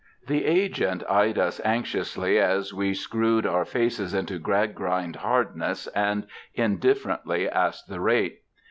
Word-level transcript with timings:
The 0.25 0.45
agent 0.45 1.03
eyed 1.07 1.37
us 1.37 1.61
anxiously, 1.63 2.39
as 2.39 2.73
we 2.73 2.95
screwed 2.95 3.45
our 3.45 3.65
faces 3.65 4.15
into 4.15 4.39
Gradgrind 4.39 5.17
hardness 5.17 5.85
and 5.93 6.25
indifferently 6.55 7.47
asked 7.47 7.87
the 7.87 7.99
rate. 7.99 8.41